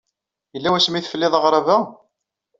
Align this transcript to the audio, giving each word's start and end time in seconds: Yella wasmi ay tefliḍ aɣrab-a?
Yella 0.53 0.69
wasmi 0.73 0.95
ay 0.97 1.03
tefliḍ 1.03 1.33
aɣrab-a? 1.37 1.77